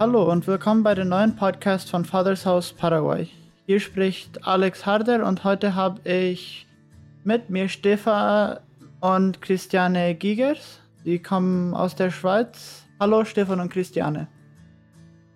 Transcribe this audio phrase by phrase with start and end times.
[0.00, 3.28] Hallo und willkommen bei dem neuen Podcast von Father's House Paraguay.
[3.66, 6.68] Hier spricht Alex Harder und heute habe ich
[7.24, 8.60] mit mir Stefan
[9.00, 10.78] und Christiane Giegers.
[11.04, 12.84] Die kommen aus der Schweiz.
[13.00, 14.28] Hallo Stefan und Christiane.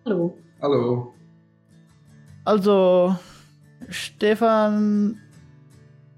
[0.05, 0.39] Hallo.
[0.61, 1.13] Hallo.
[2.45, 3.17] Also,
[3.89, 5.19] Stefan,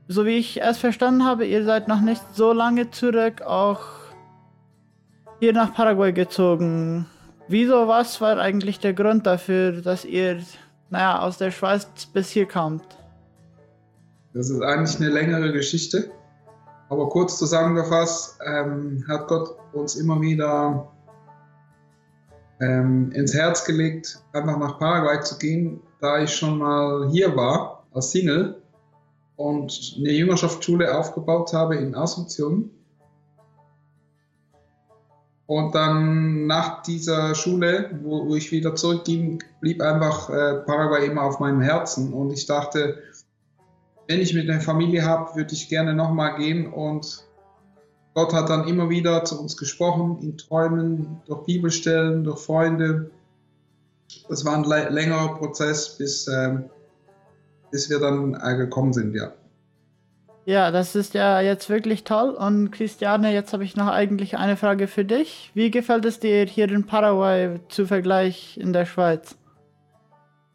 [0.06, 3.80] so wie ich es verstanden habe, ihr seid noch nicht so lange zurück, auch
[5.40, 7.06] hier nach Paraguay gezogen.
[7.48, 10.42] Wieso, was war eigentlich der Grund dafür, dass ihr,
[10.90, 12.84] naja, aus der Schweiz bis hier kommt?
[14.32, 16.10] Das ist eigentlich eine längere Geschichte.
[16.88, 20.90] Aber kurz zusammengefasst, ähm, hat Gott uns immer wieder
[22.60, 27.86] ähm, ins Herz gelegt, einfach nach Paraguay zu gehen, da ich schon mal hier war
[27.92, 28.62] als Single
[29.36, 32.70] und eine Jüngerschaftsschule aufgebaut habe in Asunción.
[35.46, 41.22] Und dann nach dieser Schule, wo, wo ich wieder zurückging, blieb einfach äh, Paraguay immer
[41.22, 42.14] auf meinem Herzen.
[42.14, 42.98] Und ich dachte,
[44.08, 46.72] wenn ich mit einer Familie habe, würde ich gerne nochmal gehen.
[46.72, 47.26] Und
[48.14, 53.10] Gott hat dann immer wieder zu uns gesprochen, in Träumen, durch Bibelstellen, durch Freunde.
[54.28, 56.58] Das war ein längerer Prozess, bis, äh,
[57.70, 59.32] bis wir dann äh, gekommen sind, ja.
[60.46, 62.30] Ja, das ist ja jetzt wirklich toll.
[62.30, 65.50] Und Christiane, jetzt habe ich noch eigentlich eine Frage für dich.
[65.54, 69.36] Wie gefällt es dir hier in Paraguay zu Vergleich in der Schweiz?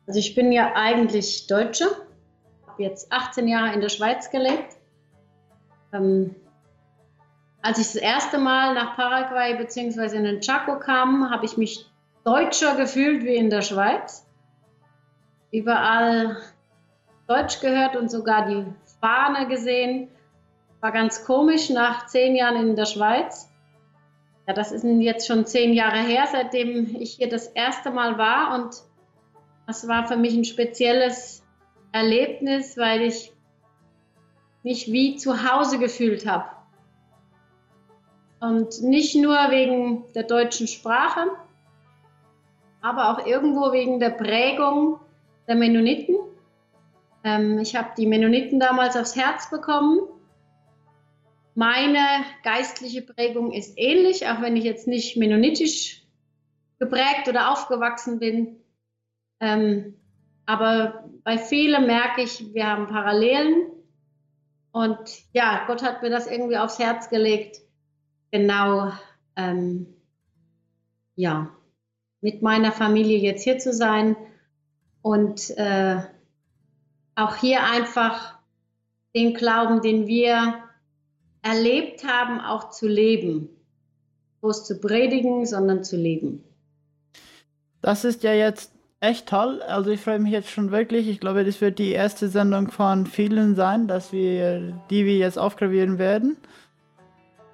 [0.06, 1.86] Also ich bin ja eigentlich Deutsche,
[2.68, 4.76] habe jetzt 18 Jahre in der Schweiz gelebt.
[5.92, 6.36] Ähm,
[7.62, 10.16] als ich das erste Mal nach Paraguay bzw.
[10.16, 11.86] in den Chaco kam, habe ich mich
[12.24, 14.26] deutscher gefühlt wie in der Schweiz.
[15.52, 16.38] Überall
[17.28, 18.66] Deutsch gehört und sogar die
[19.02, 20.10] Fahne gesehen.
[20.82, 23.50] War ganz komisch nach zehn Jahren in der Schweiz.
[24.48, 28.56] Ja, das ist jetzt schon zehn Jahre her, seitdem ich hier das erste Mal war.
[28.56, 28.82] Und
[29.68, 31.44] das war für mich ein spezielles
[31.92, 33.34] Erlebnis, weil ich
[34.64, 36.46] mich wie zu Hause gefühlt habe.
[38.40, 41.26] Und nicht nur wegen der deutschen Sprache,
[42.82, 45.00] aber auch irgendwo wegen der Prägung
[45.48, 46.16] der Mennoniten.
[47.30, 50.00] Ähm, ich habe die Mennoniten damals aufs Herz bekommen.
[51.56, 52.00] Meine
[52.44, 56.04] geistliche Prägung ist ähnlich, auch wenn ich jetzt nicht mennonitisch
[56.80, 58.58] geprägt oder aufgewachsen bin.
[59.40, 59.96] Ähm,
[60.46, 63.68] aber bei vielen merke ich, wir haben Parallelen.
[64.72, 65.00] Und
[65.34, 67.58] ja, Gott hat mir das irgendwie aufs Herz gelegt,
[68.32, 68.92] genau,
[69.36, 69.88] ähm,
[71.16, 71.50] ja,
[72.22, 74.16] mit meiner Familie jetzt hier zu sein
[75.02, 76.02] und äh,
[77.20, 78.36] auch hier einfach
[79.16, 80.56] den Glauben, den wir
[81.42, 83.50] erlebt haben, auch zu leben.
[84.42, 86.44] Bloß zu predigen, sondern zu leben.
[87.82, 89.62] Das ist ja jetzt echt toll.
[89.62, 91.08] Also ich freue mich jetzt schon wirklich.
[91.08, 95.38] Ich glaube, das wird die erste Sendung von vielen sein, dass wir, die wir jetzt
[95.38, 96.38] aufgravieren werden.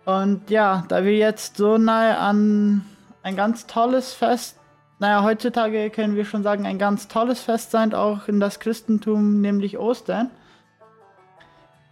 [0.06, 2.86] Und ja, da wir jetzt so nahe an
[3.24, 4.60] ein ganz tolles Fest
[5.06, 9.40] naja, heutzutage können wir schon sagen, ein ganz tolles Fest sein, auch in das Christentum,
[9.40, 10.32] nämlich Ostern.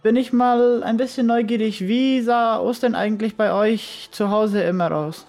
[0.02, 4.90] Bin ich mal ein bisschen neugierig, wie sah Ostern eigentlich bei euch zu Hause immer
[4.90, 5.26] aus?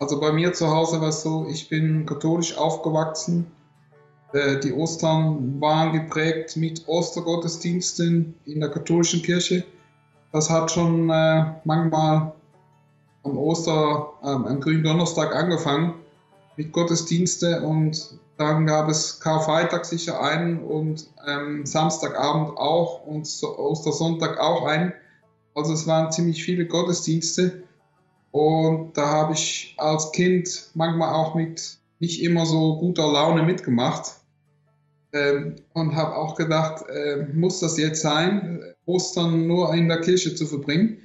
[0.00, 3.46] Also bei mir zu Hause war es so, ich bin katholisch aufgewachsen.
[4.32, 9.62] Äh, die Ostern waren geprägt mit Ostergottesdiensten in der katholischen Kirche.
[10.32, 12.32] Das hat schon äh, manchmal
[13.30, 15.94] am Oster, ähm, am Gründonnerstag angefangen
[16.56, 23.58] mit Gottesdienste und dann gab es Karfreitag sicher einen und ähm, Samstagabend auch und so
[23.58, 24.92] Ostersonntag auch einen.
[25.54, 27.64] Also es waren ziemlich viele Gottesdienste
[28.30, 34.12] und da habe ich als Kind manchmal auch mit nicht immer so guter Laune mitgemacht
[35.12, 40.34] ähm, und habe auch gedacht, äh, muss das jetzt sein, Ostern nur in der Kirche
[40.34, 40.98] zu verbringen?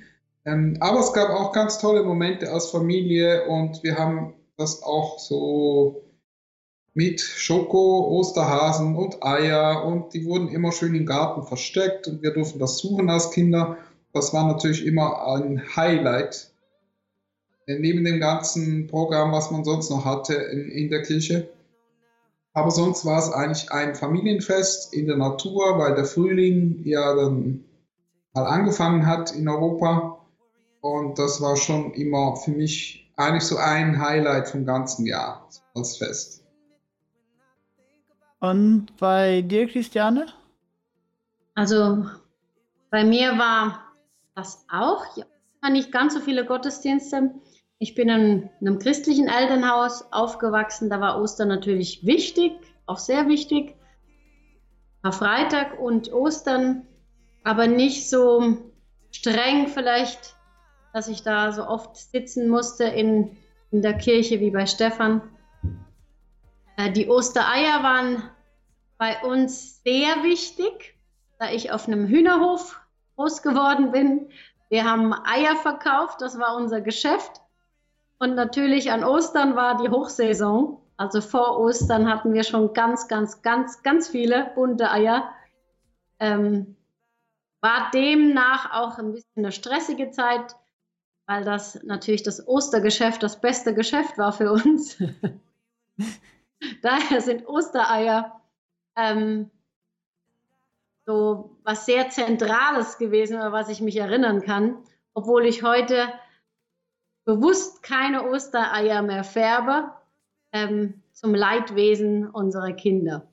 [0.45, 5.19] Ähm, aber es gab auch ganz tolle Momente als Familie und wir haben das auch
[5.19, 6.03] so
[6.93, 12.31] mit Schoko, Osterhasen und Eier und die wurden immer schön im Garten versteckt und wir
[12.31, 13.77] durften das suchen als Kinder.
[14.11, 16.53] Das war natürlich immer ein Highlight.
[17.65, 21.49] Äh, neben dem ganzen Programm, was man sonst noch hatte in, in der Kirche.
[22.53, 27.65] Aber sonst war es eigentlich ein Familienfest in der Natur, weil der Frühling ja dann
[28.33, 30.22] mal angefangen hat in Europa.
[30.83, 35.97] Und das war schon immer für mich eigentlich so ein Highlight vom ganzen Jahr als
[35.97, 36.43] Fest.
[38.41, 40.25] Und bei dir, Christiane?
[41.55, 42.05] Also
[42.89, 43.93] bei mir war
[44.35, 45.25] das auch, ja,
[45.69, 47.31] nicht ganz so viele Gottesdienste.
[47.79, 50.89] ich bin in einem christlichen Elternhaus aufgewachsen.
[50.89, 52.51] Da war Ostern natürlich wichtig,
[52.87, 53.77] auch sehr wichtig.
[55.01, 56.85] Karfreitag und Ostern,
[57.45, 58.57] aber nicht so
[59.11, 60.35] streng vielleicht,
[60.93, 63.35] dass ich da so oft sitzen musste in,
[63.71, 65.21] in der Kirche wie bei Stefan.
[66.77, 68.23] Äh, die Ostereier waren
[68.97, 70.95] bei uns sehr wichtig,
[71.39, 72.79] da ich auf einem Hühnerhof
[73.15, 74.29] groß geworden bin.
[74.69, 77.41] Wir haben Eier verkauft, das war unser Geschäft.
[78.19, 80.79] Und natürlich an Ostern war die Hochsaison.
[80.95, 85.29] Also vor Ostern hatten wir schon ganz, ganz, ganz, ganz viele bunte Eier.
[86.19, 86.75] Ähm,
[87.61, 90.55] war demnach auch ein bisschen eine stressige Zeit,
[91.25, 94.97] weil das natürlich das Ostergeschäft das beste Geschäft war für uns.
[96.81, 98.41] Daher sind Ostereier
[98.95, 99.49] ähm,
[101.05, 104.77] so was sehr Zentrales gewesen, oder was ich mich erinnern kann,
[105.13, 106.07] obwohl ich heute
[107.25, 109.91] bewusst keine Ostereier mehr färbe,
[110.51, 113.27] ähm, zum Leidwesen unserer Kinder.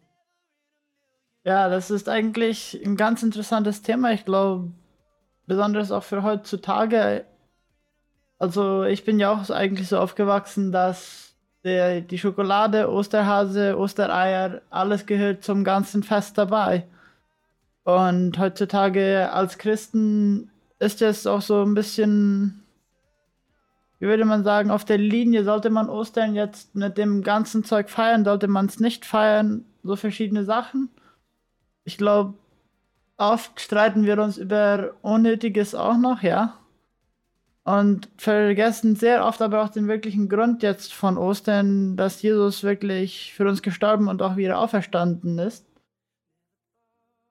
[1.45, 4.13] Ja, das ist eigentlich ein ganz interessantes Thema.
[4.13, 4.71] Ich glaube,
[5.47, 7.25] besonders auch für heutzutage.
[8.41, 15.05] Also ich bin ja auch eigentlich so aufgewachsen, dass der, die Schokolade, Osterhase, Ostereier, alles
[15.05, 16.87] gehört zum ganzen Fest dabei.
[17.85, 22.63] Und heutzutage als Christen ist es auch so ein bisschen,
[23.99, 27.91] wie würde man sagen, auf der Linie sollte man Ostern jetzt mit dem ganzen Zeug
[27.91, 30.89] feiern, sollte man es nicht feiern, so verschiedene Sachen.
[31.85, 32.33] Ich glaube,
[33.19, 36.60] oft streiten wir uns über Unnötiges auch noch, ja.
[37.65, 43.35] Und vergessen sehr oft aber auch den wirklichen Grund jetzt von Ostern, dass Jesus wirklich
[43.35, 45.67] für uns gestorben und auch wieder auferstanden ist.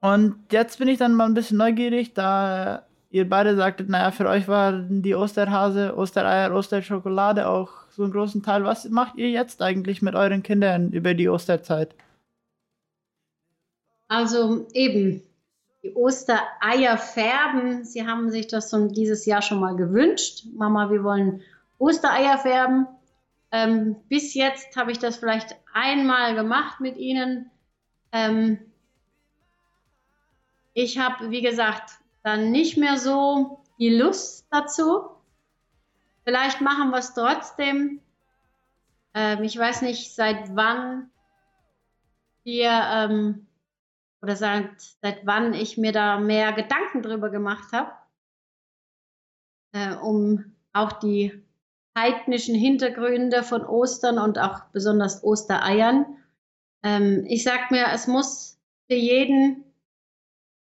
[0.01, 4.27] Und jetzt bin ich dann mal ein bisschen neugierig, da ihr beide sagtet, naja, für
[4.27, 8.63] euch waren die Osterhase, Ostereier, Osterschokolade auch so einen großen Teil.
[8.63, 11.95] Was macht ihr jetzt eigentlich mit euren Kindern über die Osterzeit?
[14.07, 15.21] Also eben,
[15.83, 17.83] die Ostereier färben.
[17.85, 20.45] Sie haben sich das schon dieses Jahr schon mal gewünscht.
[20.53, 21.41] Mama, wir wollen
[21.77, 22.87] Ostereier färben.
[23.51, 27.49] Ähm, bis jetzt habe ich das vielleicht einmal gemacht mit Ihnen.
[28.11, 28.59] Ähm,
[30.73, 31.91] ich habe, wie gesagt,
[32.23, 35.09] dann nicht mehr so die Lust dazu.
[36.25, 38.01] Vielleicht machen wir es trotzdem.
[39.13, 41.09] Ähm, ich weiß nicht, seit wann
[42.43, 43.47] wir ähm,
[44.21, 44.69] oder seit,
[45.01, 47.91] seit wann ich mir da mehr Gedanken drüber gemacht habe,
[49.73, 51.43] äh, um auch die
[51.97, 56.05] heidnischen Hintergründe von Ostern und auch besonders Ostereiern.
[56.83, 59.63] Ähm, ich sag mir, es muss für jeden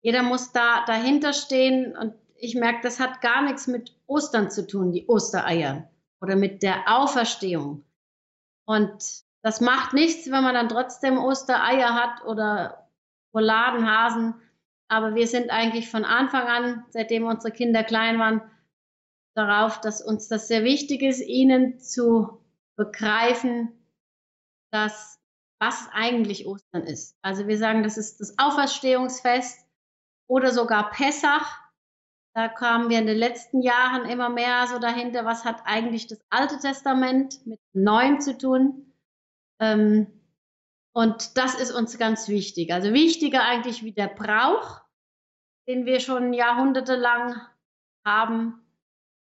[0.03, 4.67] jeder muss da dahinter stehen und ich merke, das hat gar nichts mit Ostern zu
[4.67, 5.91] tun, die Ostereier
[6.21, 7.85] oder mit der Auferstehung.
[8.65, 12.78] Und das macht nichts, wenn man dann trotzdem Ostereier hat oder
[13.39, 14.35] Rouladenhasen.
[14.89, 18.43] Aber wir sind eigentlich von Anfang an, seitdem unsere Kinder klein waren,
[19.35, 22.43] darauf, dass uns das sehr wichtig ist, ihnen zu
[22.77, 23.73] begreifen,
[24.73, 25.21] dass
[25.61, 27.17] was eigentlich Ostern ist.
[27.23, 29.67] Also wir sagen, das ist das Auferstehungsfest
[30.29, 31.61] oder sogar Pessach.
[32.35, 36.21] Da kamen wir in den letzten Jahren immer mehr so dahinter, was hat eigentlich das
[36.31, 38.95] Alte Testament mit Neuem zu tun.
[39.61, 40.18] Ähm,
[40.99, 42.73] und das ist uns ganz wichtig.
[42.73, 44.81] Also wichtiger eigentlich wie der Brauch,
[45.69, 47.41] den wir schon jahrhundertelang
[48.05, 48.61] haben.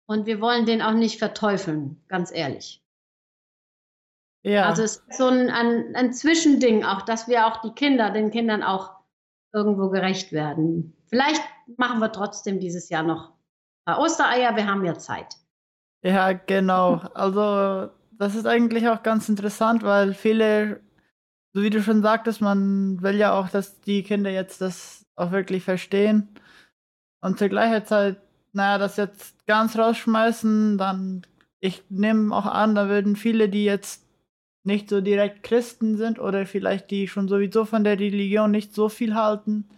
[0.06, 2.80] Und wir wollen den auch nicht verteufeln, ganz ehrlich.
[4.44, 4.66] Ja.
[4.66, 8.30] Also es ist so ein, ein, ein Zwischending auch, dass wir auch die Kinder, den
[8.30, 8.92] Kindern auch
[9.52, 10.96] irgendwo gerecht werden.
[11.08, 11.42] Vielleicht
[11.76, 13.32] machen wir trotzdem dieses Jahr noch
[13.84, 15.34] ein Ostereier, wir haben ja Zeit.
[16.04, 17.00] Ja, genau.
[17.14, 20.80] Also das ist eigentlich auch ganz interessant, weil viele,
[21.54, 25.30] so wie du schon sagtest, man will ja auch, dass die Kinder jetzt das auch
[25.30, 26.28] wirklich verstehen.
[27.20, 28.16] Und zur gleichen Zeit,
[28.52, 31.22] naja, das jetzt ganz rausschmeißen, dann,
[31.60, 34.04] ich nehme auch an, da würden viele, die jetzt
[34.64, 38.88] nicht so direkt Christen sind oder vielleicht die schon sowieso von der Religion nicht so
[38.88, 39.68] viel halten,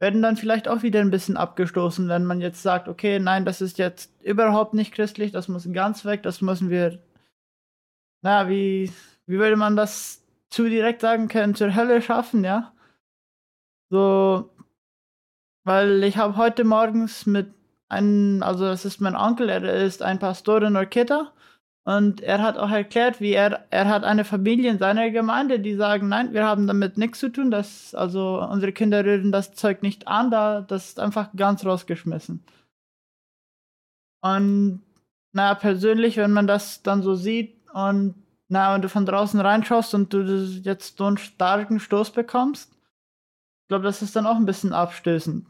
[0.00, 3.62] werden dann vielleicht auch wieder ein bisschen abgestoßen, wenn man jetzt sagt, okay, nein, das
[3.62, 6.98] ist jetzt überhaupt nicht christlich, das muss ganz weg, das müssen wir,
[8.20, 8.92] naja, wie,
[9.26, 10.23] wie würde man das
[10.54, 12.72] zu direkt sagen können, zur Hölle schaffen, ja?
[13.90, 14.50] So,
[15.64, 17.52] weil ich habe heute morgens mit
[17.88, 21.32] einem, also das ist mein Onkel, er ist ein Pastor in Orketa
[21.84, 25.74] und er hat auch erklärt, wie er, er hat eine Familie in seiner Gemeinde, die
[25.74, 29.82] sagen, nein, wir haben damit nichts zu tun, dass, also unsere Kinder rühren das Zeug
[29.82, 32.44] nicht an, da, das ist einfach ganz rausgeschmissen.
[34.22, 34.82] Und
[35.32, 38.23] na, persönlich, wenn man das dann so sieht und
[38.54, 43.68] na, wenn du von draußen reinschaust und du jetzt so einen starken Stoß bekommst, ich
[43.68, 45.44] glaube, das ist dann auch ein bisschen abstößend.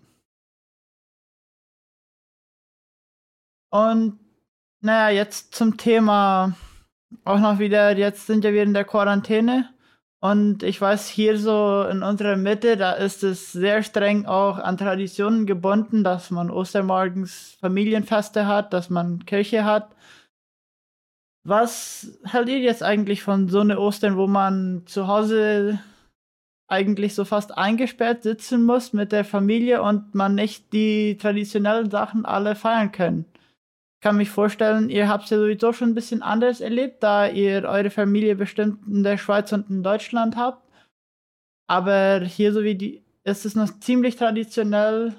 [3.70, 4.18] Und
[4.80, 6.56] naja, jetzt zum Thema
[7.24, 9.68] auch noch wieder, jetzt sind wir in der Quarantäne.
[10.20, 14.78] Und ich weiß, hier so in unserer Mitte, da ist es sehr streng auch an
[14.78, 19.94] Traditionen gebunden, dass man Ostermorgens Familienfeste hat, dass man Kirche hat.
[21.46, 25.78] Was haltet ihr jetzt eigentlich von so einer Ostern, wo man zu Hause
[26.66, 32.24] eigentlich so fast eingesperrt sitzen muss mit der Familie und man nicht die traditionellen Sachen
[32.24, 33.26] alle feiern kann?
[34.04, 37.64] kann mich vorstellen, ihr habt es ja sowieso schon ein bisschen anders erlebt, da ihr
[37.64, 40.62] eure Familie bestimmt in der Schweiz und in Deutschland habt.
[41.66, 45.14] Aber hier so wie die, ist es noch ziemlich traditionell,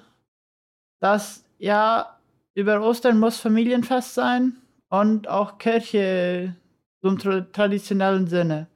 [1.00, 2.20] dass ja
[2.54, 4.56] über Ostern muss Familienfest sein
[4.90, 6.56] und auch Kirche
[7.02, 8.68] im traditionellen Sinne.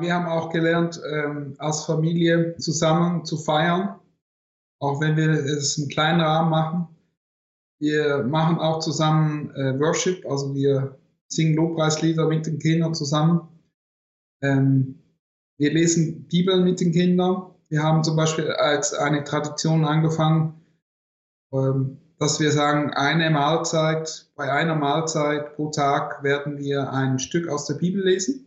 [0.00, 3.98] wir haben auch gelernt, ähm, als Familie zusammen zu feiern
[4.80, 6.88] auch wenn wir es im kleinen Rahmen machen.
[7.80, 13.48] Wir machen auch zusammen äh, Worship, also wir singen Lobpreislieder mit den Kindern zusammen.
[14.42, 15.02] Ähm,
[15.58, 17.54] wir lesen Bibel mit den Kindern.
[17.68, 20.64] Wir haben zum Beispiel als eine Tradition angefangen,
[21.52, 27.48] ähm, dass wir sagen, eine Mahlzeit, bei einer Mahlzeit pro Tag werden wir ein Stück
[27.48, 28.46] aus der Bibel lesen.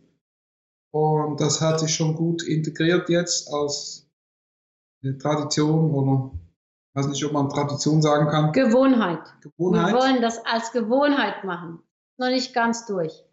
[0.92, 4.06] Und das hat sich schon gut integriert jetzt als
[5.20, 6.30] Tradition oder
[6.94, 8.52] ich weiß nicht, ob man Tradition sagen kann.
[8.52, 9.20] Gewohnheit.
[9.40, 9.94] Gewohnheit.
[9.94, 11.82] Wir wollen das als Gewohnheit machen.
[12.18, 13.24] Noch nicht ganz durch.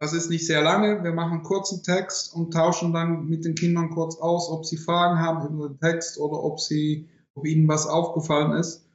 [0.00, 1.02] Das ist nicht sehr lange.
[1.02, 4.76] Wir machen einen kurzen Text und tauschen dann mit den Kindern kurz aus, ob sie
[4.76, 8.88] Fragen haben über den Text oder ob sie, ob ihnen was aufgefallen ist.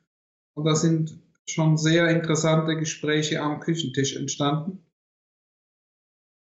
[0.56, 4.86] Und da sind schon sehr interessante Gespräche am Küchentisch entstanden.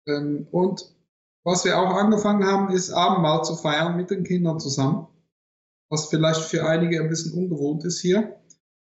[0.07, 0.93] Ähm, und
[1.43, 5.07] was wir auch angefangen haben, ist Abendmahl zu feiern mit den Kindern zusammen.
[5.89, 8.39] Was vielleicht für einige ein bisschen ungewohnt ist hier.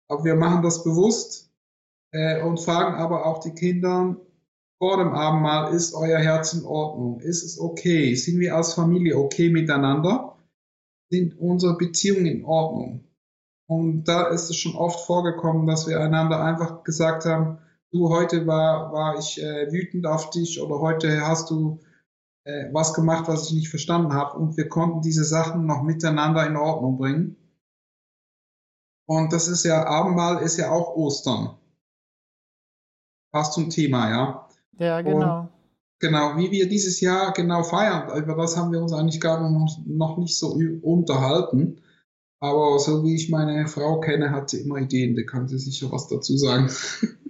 [0.10, 1.52] Aber wir machen das bewusst
[2.12, 4.20] äh, und fragen aber auch die Kinder
[4.80, 7.20] vor dem Abendmahl, ist euer Herz in Ordnung?
[7.20, 8.16] Ist es okay?
[8.16, 10.39] Sind wir als Familie okay miteinander?
[11.10, 13.04] Sind unsere Beziehungen in Ordnung?
[13.68, 17.60] Und da ist es schon oft vorgekommen, dass wir einander einfach gesagt haben,
[17.92, 21.80] du, heute war, war ich äh, wütend auf dich oder heute hast du
[22.46, 24.38] äh, was gemacht, was ich nicht verstanden habe.
[24.38, 27.36] Und wir konnten diese Sachen noch miteinander in Ordnung bringen.
[29.08, 31.58] Und das ist ja, Abendmahl ist ja auch Ostern.
[33.32, 34.50] Passt zum Thema, ja.
[34.80, 35.42] Ja, genau.
[35.42, 35.50] Und
[36.00, 40.18] genau, wie wir dieses Jahr genau feiern, über das haben wir uns eigentlich gar noch,
[40.18, 41.82] nicht so unterhalten.
[42.42, 45.92] Aber so wie ich meine Frau kenne, hat sie immer Ideen, da kann sie sicher
[45.92, 46.70] was dazu sagen.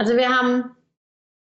[0.00, 0.76] Also wir haben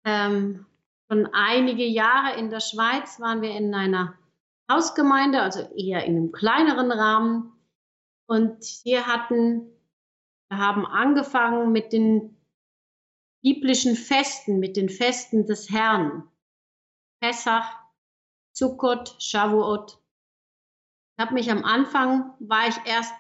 [0.06, 0.66] ähm,
[1.12, 4.14] schon einige Jahre in der Schweiz waren wir in einer
[4.72, 7.52] Hausgemeinde, also eher in einem kleineren Rahmen.
[8.26, 9.70] Und wir hatten,
[10.50, 12.37] wir haben angefangen mit den
[13.44, 16.30] biblischen Festen, mit den Festen des Herrn.
[17.22, 17.84] Pessach,
[18.56, 20.02] Sukkot, Shavuot.
[21.18, 23.14] Ich habe mich am Anfang, war ich erst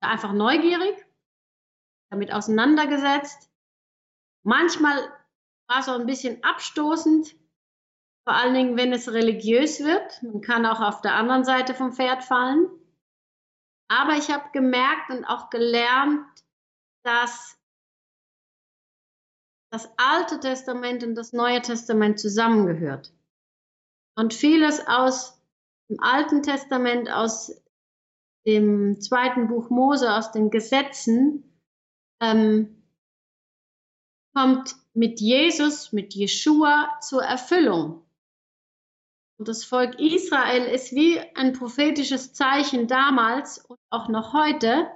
[0.00, 0.96] einfach neugierig,
[2.10, 3.50] damit auseinandergesetzt.
[4.44, 5.12] Manchmal
[5.68, 7.36] war so ein bisschen abstoßend,
[8.26, 10.22] vor allen Dingen, wenn es religiös wird.
[10.22, 12.68] Man kann auch auf der anderen Seite vom Pferd fallen.
[13.90, 16.26] Aber ich habe gemerkt und auch gelernt,
[17.04, 17.57] dass
[19.70, 23.12] das Alte Testament und das Neue Testament zusammengehört.
[24.16, 25.40] Und vieles aus
[25.88, 27.62] dem Alten Testament, aus
[28.46, 31.44] dem zweiten Buch Mose, aus den Gesetzen,
[32.20, 32.82] ähm,
[34.34, 38.02] kommt mit Jesus, mit Jeshua zur Erfüllung.
[39.38, 44.90] Und das Volk Israel ist wie ein prophetisches Zeichen damals und auch noch heute.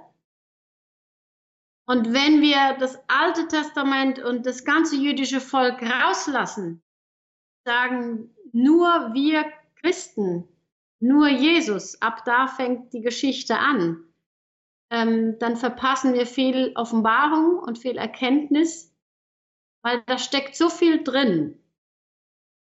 [1.85, 6.81] Und wenn wir das Alte Testament und das ganze jüdische Volk rauslassen,
[7.65, 10.47] sagen nur wir Christen,
[10.99, 14.03] nur Jesus, ab da fängt die Geschichte an,
[14.91, 18.93] ähm, dann verpassen wir viel Offenbarung und viel Erkenntnis
[19.83, 21.59] weil da steckt so viel drin.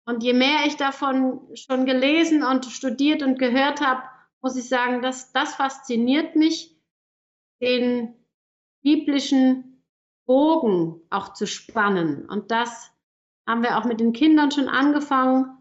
[0.07, 4.03] Und je mehr ich davon schon gelesen und studiert und gehört habe,
[4.43, 6.77] muss ich sagen, dass das fasziniert mich,
[7.63, 8.17] den
[8.83, 9.85] biblischen
[10.27, 12.29] Bogen auch zu spannen.
[12.29, 12.93] Und das
[13.49, 15.59] haben wir auch mit den Kindern schon angefangen,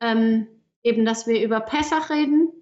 [0.00, 0.46] ähm,
[0.82, 2.52] eben, dass wir über Pessach reden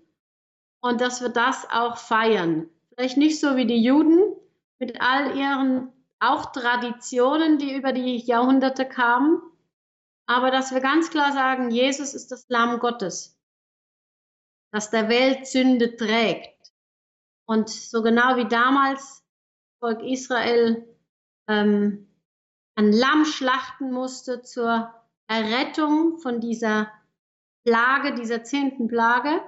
[0.81, 2.69] und dass wir das auch feiern.
[2.95, 4.21] vielleicht nicht so wie die Juden
[4.79, 9.40] mit all ihren auch Traditionen, die über die Jahrhunderte kamen,
[10.26, 13.38] aber dass wir ganz klar sagen, Jesus ist das Lamm Gottes,
[14.73, 16.73] das der Welt Sünde trägt.
[17.47, 19.25] Und so genau wie damals
[19.81, 20.87] Volk Israel
[21.49, 22.07] ähm,
[22.77, 24.95] ein Lamm schlachten musste zur
[25.27, 26.91] Errettung von dieser
[27.65, 29.43] Plage, dieser zehnten Plage,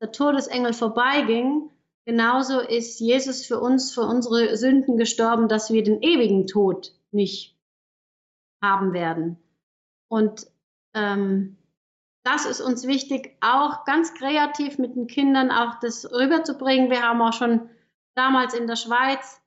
[0.00, 1.70] der Todesengel vorbeiging,
[2.04, 7.56] genauso ist Jesus für uns, für unsere Sünden gestorben, dass wir den ewigen Tod nicht
[8.62, 9.38] haben werden.
[10.08, 10.46] Und
[10.94, 11.56] ähm,
[12.24, 16.90] das ist uns wichtig, auch ganz kreativ mit den Kindern auch das rüberzubringen.
[16.90, 17.68] Wir haben auch schon
[18.18, 19.40] damals in der Schweiz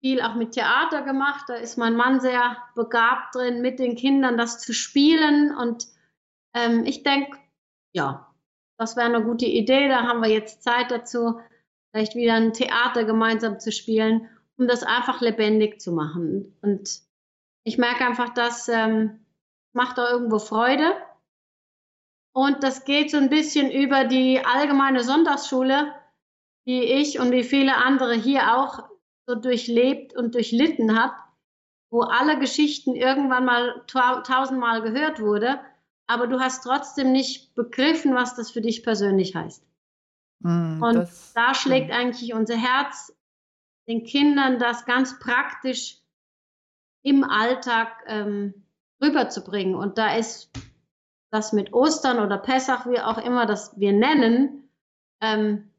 [0.00, 1.44] viel auch mit Theater gemacht.
[1.48, 5.54] Da ist mein Mann sehr begabt drin, mit den Kindern das zu spielen.
[5.54, 5.86] Und
[6.54, 7.38] ähm, ich denke,
[7.94, 8.32] ja,
[8.78, 9.88] das wäre eine gute Idee.
[9.88, 11.40] Da haben wir jetzt Zeit dazu,
[11.90, 16.56] vielleicht wieder ein Theater gemeinsam zu spielen, um das einfach lebendig zu machen.
[16.62, 17.02] Und
[17.64, 19.24] ich merke einfach, das ähm,
[19.72, 20.96] macht auch irgendwo Freude.
[22.34, 25.94] Und das geht so ein bisschen über die allgemeine Sonntagsschule,
[26.66, 28.88] die ich und wie viele andere hier auch
[29.26, 31.12] so durchlebt und durchlitten hat,
[31.90, 35.60] wo alle Geschichten irgendwann mal tausendmal gehört wurde
[36.12, 39.66] aber du hast trotzdem nicht begriffen, was das für dich persönlich heißt.
[40.40, 41.96] Mm, und das, da schlägt ja.
[41.96, 43.16] eigentlich unser Herz,
[43.88, 46.00] den Kindern das ganz praktisch
[47.02, 48.66] im Alltag ähm,
[49.02, 49.74] rüberzubringen.
[49.74, 50.50] Und da ist
[51.30, 54.68] das mit Ostern oder Pessach, wie auch immer das wir nennen,
[55.20, 55.71] ähm,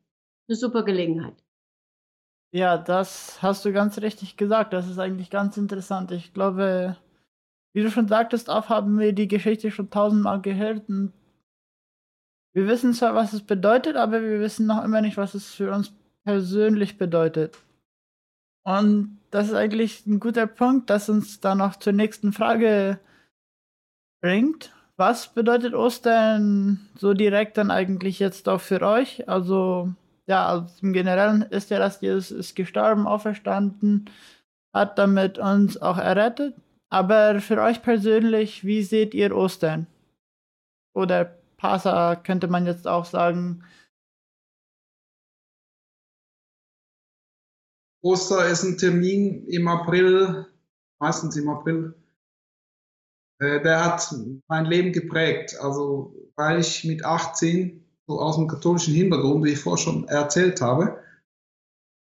[0.47, 1.35] eine super Gelegenheit.
[2.53, 4.73] Ja, das hast du ganz richtig gesagt.
[4.73, 6.11] Das ist eigentlich ganz interessant.
[6.11, 6.97] Ich glaube,
[7.73, 11.13] wie du schon sagtest, auf haben wir die Geschichte schon tausendmal gehört und
[12.53, 15.73] wir wissen zwar, was es bedeutet, aber wir wissen noch immer nicht, was es für
[15.73, 15.91] uns
[16.23, 17.57] persönlich bedeutet.
[18.63, 22.99] Und das ist eigentlich ein guter Punkt, das uns dann noch zur nächsten Frage
[24.21, 24.71] bringt.
[24.95, 29.27] Was bedeutet Ostern so direkt dann eigentlich jetzt auch für euch?
[29.27, 29.91] Also,
[30.27, 34.09] ja, also im Generellen ist ja, dass Jesus ist gestorben, auferstanden,
[34.73, 36.55] hat damit uns auch errettet.
[36.89, 39.87] Aber für euch persönlich, wie seht ihr Ostern?
[40.95, 41.25] Oder
[41.57, 43.63] Passa könnte man jetzt auch sagen.
[48.03, 50.45] Oster ist ein Termin im April,
[50.99, 51.95] meistens im April.
[53.39, 54.13] Äh, der hat
[54.47, 55.55] mein Leben geprägt.
[55.59, 60.61] Also, weil ich mit 18 so aus dem katholischen Hintergrund, wie ich vorher schon erzählt
[60.61, 60.99] habe,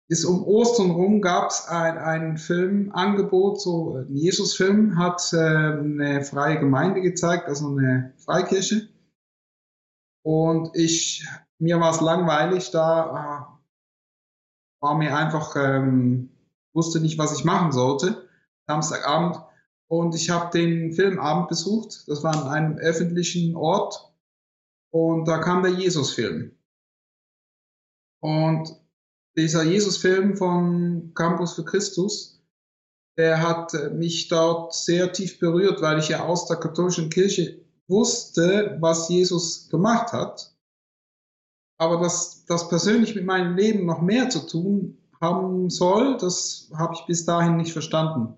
[0.08, 6.22] ist um Ostern rum gab es ein, ein Filmangebot, so ein Jesus-Film hat äh, eine
[6.22, 8.88] freie Gemeinde gezeigt, also eine Freikirche.
[10.22, 11.26] Und ich,
[11.58, 16.30] mir war es langweilig, da äh, war mir einfach, ähm,
[16.72, 18.28] wusste nicht, was ich machen sollte,
[18.68, 19.40] Samstagabend.
[19.88, 24.12] Und ich habe den Filmabend besucht, das war an einem öffentlichen Ort.
[24.90, 26.56] Und da kam der Jesus-Film.
[28.20, 28.74] Und
[29.36, 32.42] dieser Jesus-Film von Campus für Christus,
[33.16, 37.64] der hat äh, mich dort sehr tief berührt, weil ich ja aus der katholischen Kirche
[37.88, 40.54] wusste, was Jesus gemacht hat.
[41.78, 46.94] Aber dass das persönlich mit meinem Leben noch mehr zu tun haben soll, das habe
[46.94, 48.36] ich bis dahin nicht verstanden.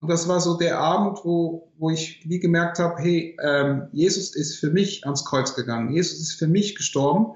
[0.00, 4.34] Und das war so der Abend, wo, wo ich wie gemerkt habe, hey, ähm, Jesus
[4.34, 5.92] ist für mich ans Kreuz gegangen.
[5.92, 7.34] Jesus ist für mich gestorben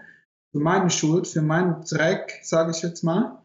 [0.52, 3.42] für meine Schuld, für meinen Dreck, sage ich jetzt mal,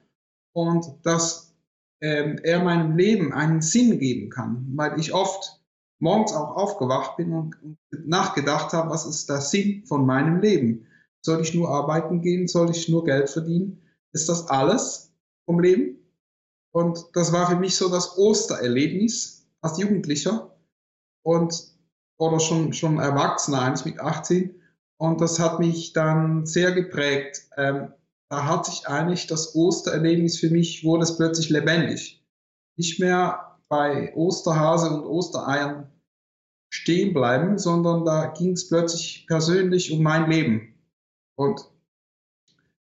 [0.53, 1.55] und dass
[2.01, 5.61] ähm, er meinem Leben einen Sinn geben kann, weil ich oft
[5.99, 7.77] morgens auch aufgewacht bin und, und
[8.07, 10.85] nachgedacht habe, was ist der Sinn von meinem Leben?
[11.21, 12.47] Soll ich nur arbeiten gehen?
[12.47, 13.81] Soll ich nur Geld verdienen?
[14.11, 15.11] Ist das alles
[15.45, 15.96] vom Leben?
[16.77, 20.55] Und das war für mich so das Ostererlebnis als Jugendlicher
[21.23, 21.71] und
[22.19, 24.61] oder schon, schon Erwachsener, eigentlich mit 18,
[24.97, 27.49] und das hat mich dann sehr geprägt.
[27.57, 27.93] Ähm,
[28.29, 32.23] da hat sich eigentlich das Ostererlebnis für mich, wurde es plötzlich lebendig.
[32.77, 35.91] Nicht mehr bei Osterhase und Ostereiern
[36.71, 40.75] stehen bleiben, sondern da ging es plötzlich persönlich um mein Leben.
[41.39, 41.59] Und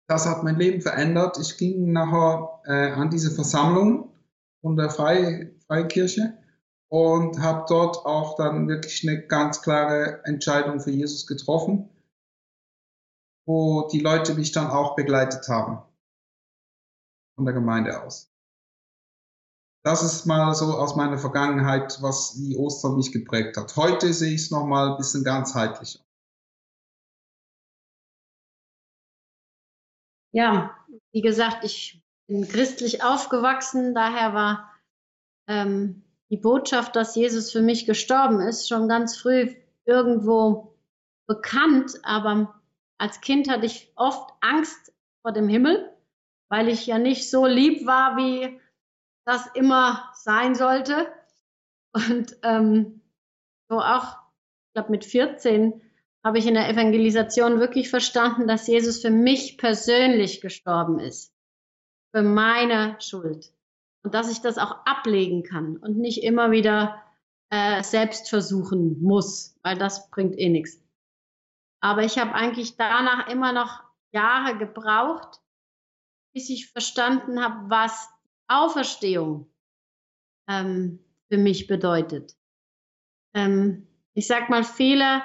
[0.07, 1.37] das hat mein Leben verändert.
[1.39, 4.09] Ich ging nachher äh, an diese Versammlung
[4.61, 6.37] von der Freikirche
[6.89, 11.89] und habe dort auch dann wirklich eine ganz klare Entscheidung für Jesus getroffen
[13.45, 15.81] wo die Leute mich dann auch begleitet haben.
[17.35, 18.29] Von der Gemeinde aus.
[19.83, 23.75] Das ist mal so aus meiner Vergangenheit, was wie Ostern mich geprägt hat.
[23.75, 25.99] Heute sehe ich es nochmal ein bisschen ganzheitlicher.
[30.34, 30.76] Ja,
[31.12, 34.74] wie gesagt, ich bin christlich aufgewachsen, daher war
[35.48, 39.54] ähm, die Botschaft, dass Jesus für mich gestorben ist, schon ganz früh
[39.86, 40.76] irgendwo
[41.28, 42.60] bekannt, aber
[42.98, 44.91] als Kind hatte ich oft Angst
[45.22, 45.93] vor dem Himmel,
[46.50, 48.60] weil ich ja nicht so lieb war, wie
[49.26, 51.13] das immer sein sollte.
[51.93, 53.02] Und ähm,
[53.69, 54.17] so auch,
[54.67, 55.80] ich glaube, mit 14
[56.23, 61.33] habe ich in der Evangelisation wirklich verstanden, dass Jesus für mich persönlich gestorben ist.
[62.15, 63.51] Für meine Schuld.
[64.03, 67.01] Und dass ich das auch ablegen kann und nicht immer wieder
[67.49, 70.81] äh, selbst versuchen muss, weil das bringt eh nichts.
[71.81, 75.41] Aber ich habe eigentlich danach immer noch Jahre gebraucht,
[76.33, 78.09] bis ich verstanden habe, was
[78.47, 79.51] Auferstehung
[80.47, 82.36] ähm, für mich bedeutet.
[83.33, 85.23] Ähm, ich sag mal, viele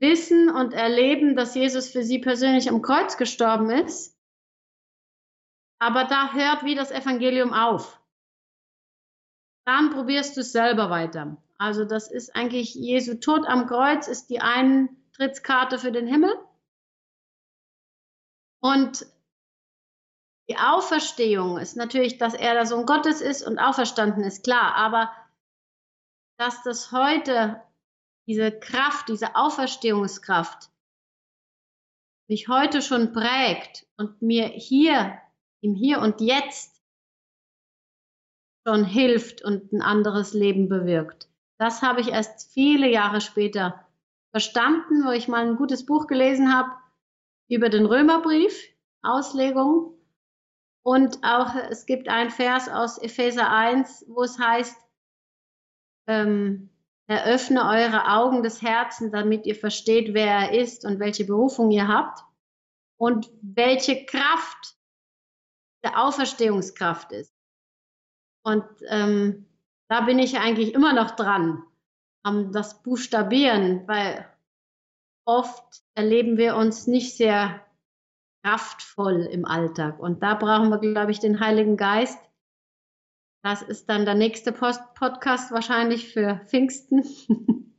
[0.00, 4.18] wissen und erleben, dass Jesus für sie persönlich am Kreuz gestorben ist.
[5.78, 8.00] Aber da hört wie das Evangelium auf.
[9.66, 11.36] Dann probierst du es selber weiter.
[11.58, 16.34] Also das ist eigentlich Jesu Tod am Kreuz ist die Eintrittskarte für den Himmel.
[18.62, 19.06] Und
[20.48, 24.74] die Auferstehung ist natürlich, dass er der Sohn Gottes ist und auferstanden ist, klar.
[24.74, 25.12] Aber
[26.38, 27.62] dass das heute
[28.26, 30.70] diese Kraft, diese Auferstehungskraft
[32.28, 35.18] mich heute schon prägt und mir hier,
[35.62, 36.80] im Hier und Jetzt
[38.66, 41.28] schon hilft und ein anderes Leben bewirkt.
[41.58, 43.86] Das habe ich erst viele Jahre später
[44.30, 46.70] verstanden, wo ich mal ein gutes Buch gelesen habe
[47.48, 48.56] über den Römerbrief,
[49.02, 49.98] Auslegung.
[50.82, 54.76] Und auch es gibt ein Vers aus Epheser 1, wo es heißt,
[56.06, 56.69] ähm,
[57.10, 61.88] Eröffne eure Augen des Herzens, damit ihr versteht, wer er ist und welche Berufung ihr
[61.88, 62.20] habt
[63.00, 64.76] und welche Kraft
[65.82, 67.34] der Auferstehungskraft ist.
[68.44, 69.44] Und ähm,
[69.88, 71.64] da bin ich eigentlich immer noch dran,
[72.22, 74.24] am das Buchstabieren, weil
[75.24, 77.66] oft erleben wir uns nicht sehr
[78.44, 79.98] kraftvoll im Alltag.
[79.98, 82.20] Und da brauchen wir, glaube ich, den Heiligen Geist,
[83.42, 87.04] das ist dann der nächste Post Podcast wahrscheinlich für Pfingsten.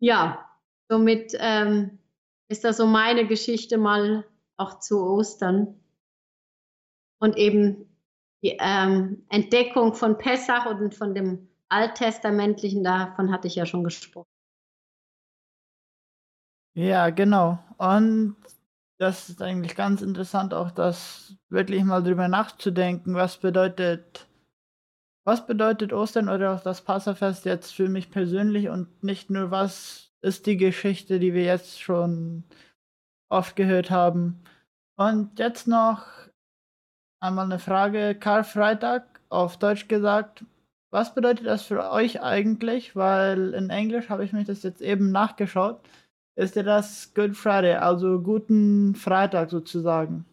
[0.00, 0.50] ja,
[0.88, 1.98] somit ähm,
[2.48, 4.24] ist das so meine Geschichte mal
[4.56, 5.80] auch zu Ostern.
[7.20, 7.88] Und eben
[8.42, 14.26] die ähm, Entdeckung von Pessach und von dem Alttestamentlichen, davon hatte ich ja schon gesprochen.
[16.74, 17.58] Ja, genau.
[17.78, 18.36] Und
[19.02, 24.28] das ist eigentlich ganz interessant, auch das wirklich mal drüber nachzudenken, was bedeutet,
[25.26, 30.12] was bedeutet Ostern oder auch das Passafest jetzt für mich persönlich und nicht nur, was
[30.20, 32.44] ist die Geschichte, die wir jetzt schon
[33.28, 34.40] oft gehört haben.
[34.96, 36.04] Und jetzt noch
[37.20, 40.44] einmal eine Frage, Karfreitag, auf Deutsch gesagt,
[40.92, 42.94] was bedeutet das für euch eigentlich?
[42.94, 45.80] Weil in Englisch habe ich mich das jetzt eben nachgeschaut
[46.36, 50.24] ist ja das Good Friday, also guten Freitag sozusagen.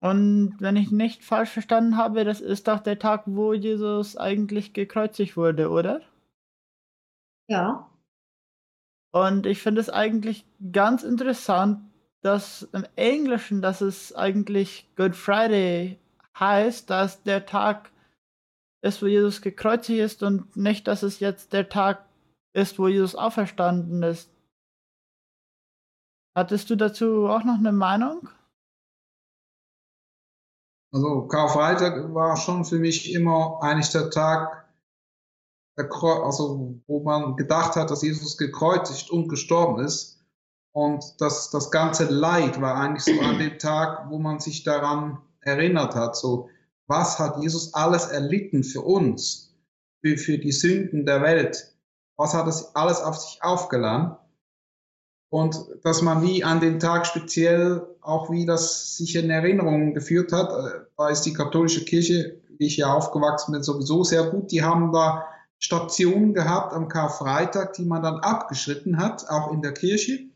[0.00, 4.72] Und wenn ich nicht falsch verstanden habe, das ist doch der Tag, wo Jesus eigentlich
[4.72, 6.00] gekreuzigt wurde, oder?
[7.48, 7.90] Ja.
[9.12, 11.80] Und ich finde es eigentlich ganz interessant,
[12.20, 15.98] dass im Englischen, dass es eigentlich Good Friday
[16.38, 17.90] heißt, dass der Tag
[18.82, 22.04] ist, wo Jesus gekreuzigt ist und nicht, dass es jetzt der Tag
[22.52, 24.30] ist, wo Jesus auferstanden ist.
[26.34, 28.28] Hattest du dazu auch noch eine Meinung?
[30.92, 34.68] Also Karfreitag war schon für mich immer eigentlich der Tag,
[35.76, 40.18] also wo man gedacht hat, dass Jesus gekreuzigt und gestorben ist.
[40.72, 45.18] Und das, das ganze Leid war eigentlich so an dem Tag, wo man sich daran
[45.40, 46.16] erinnert hat.
[46.16, 46.48] So,
[46.86, 49.54] was hat Jesus alles erlitten für uns,
[50.00, 51.74] für, für die Sünden der Welt?
[52.18, 54.16] Was hat es alles auf sich aufgeladen.
[55.30, 60.32] Und dass man wie an den Tag speziell auch wie das sich in Erinnerung geführt
[60.32, 64.50] hat, äh, da ist die katholische Kirche, wie ich ja aufgewachsen bin, sowieso sehr gut.
[64.50, 65.26] Die haben da
[65.58, 70.30] Stationen gehabt am Karfreitag, die man dann abgeschritten hat, auch in der Kirche.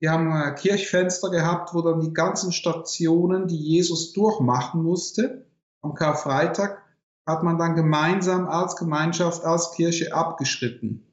[0.00, 5.46] Die haben äh, Kirchfenster gehabt, wo dann die ganzen Stationen, die Jesus durchmachen musste,
[5.80, 6.82] am Karfreitag,
[7.26, 11.06] hat man dann gemeinsam als Gemeinschaft, als Kirche abgeschritten.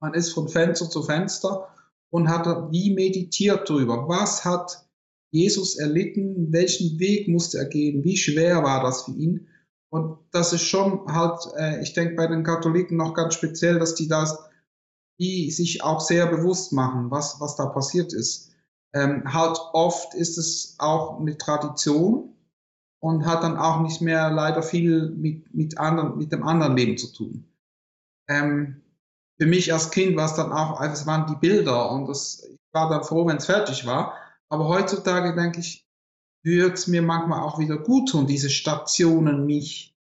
[0.00, 1.68] Man ist von Fenster zu Fenster
[2.10, 4.08] und hat wie meditiert darüber.
[4.08, 4.86] Was hat
[5.30, 6.52] Jesus erlitten?
[6.52, 8.02] Welchen Weg musste er gehen?
[8.02, 9.46] Wie schwer war das für ihn?
[9.90, 13.94] Und das ist schon halt, äh, ich denke bei den Katholiken noch ganz speziell, dass
[13.94, 14.38] die das,
[15.18, 18.52] die sich auch sehr bewusst machen, was, was da passiert ist.
[18.94, 22.36] Ähm, halt oft ist es auch eine Tradition
[23.00, 26.96] und hat dann auch nicht mehr leider viel mit, mit, anderen, mit dem anderen Leben
[26.96, 27.44] zu tun.
[28.28, 28.82] Ähm,
[29.40, 32.58] für mich als Kind war es dann auch, es waren die Bilder und das, ich
[32.72, 34.14] war dann froh, wenn es fertig war.
[34.50, 35.88] Aber heutzutage denke ich,
[36.44, 39.96] würde es mir manchmal auch wieder gut tun, diese Stationen mich,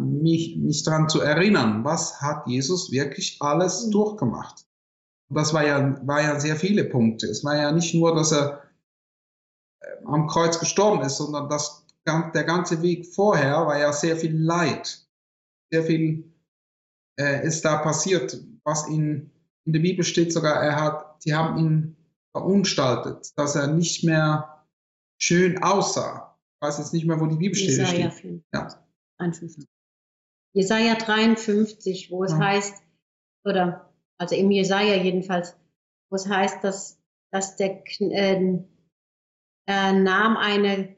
[0.00, 3.90] mich, mich daran zu erinnern, was hat Jesus wirklich alles mhm.
[3.92, 4.66] durchgemacht.
[5.30, 7.28] Und das war ja, war ja sehr viele Punkte.
[7.28, 8.64] Es war ja nicht nur, dass er
[9.80, 14.36] äh, am Kreuz gestorben ist, sondern das, der ganze Weg vorher war ja sehr viel
[14.36, 15.06] Leid,
[15.70, 16.32] sehr viel
[17.16, 19.30] äh, ist da passiert, was in,
[19.64, 21.96] in der Bibel steht sogar, er hat, die haben ihn
[22.32, 24.64] verunstaltet, dass er nicht mehr
[25.18, 26.38] schön aussah.
[26.56, 28.44] Ich weiß jetzt nicht mehr, wo die Bibelstelle Jesaja steht.
[28.52, 28.68] Ja.
[29.18, 29.66] 51.
[30.54, 32.38] Jesaja 53, wo es ja.
[32.38, 32.82] heißt,
[33.44, 35.56] oder also im Jesaja jedenfalls,
[36.10, 37.00] wo es heißt, dass,
[37.32, 38.58] dass der äh,
[39.66, 40.96] er nahm eine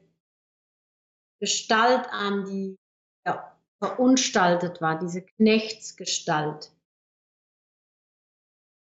[1.39, 2.77] Gestalt an, die
[3.25, 6.74] ja, verunstaltet war, diese Knechtsgestalt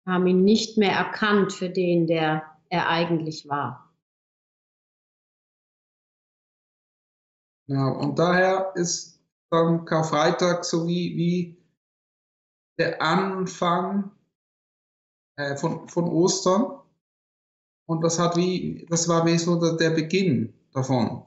[0.06, 3.94] haben ihn nicht mehr erkannt für den, der er eigentlich war.
[7.68, 11.62] Ja, und daher ist dann Karfreitag so wie, wie
[12.78, 14.12] der Anfang
[15.38, 16.82] äh, von, von Ostern.
[17.86, 21.26] Und das hat wie, das war wie so der, der Beginn davon.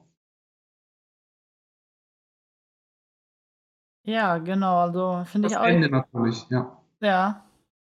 [4.06, 5.64] Ja, genau, also finde ich auch.
[5.64, 6.82] Ende natürlich, ja.
[7.00, 7.44] Ja,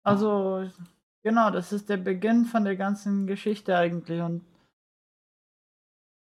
[0.09, 0.69] also,
[1.23, 4.43] genau, das ist der Beginn von der ganzen Geschichte eigentlich und